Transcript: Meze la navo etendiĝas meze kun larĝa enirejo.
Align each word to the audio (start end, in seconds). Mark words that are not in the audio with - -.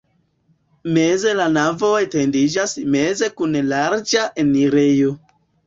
Meze 0.95 1.33
la 1.39 1.45
navo 1.57 1.91
etendiĝas 2.07 2.75
meze 2.97 3.31
kun 3.37 3.55
larĝa 3.71 4.27
enirejo. 4.47 5.17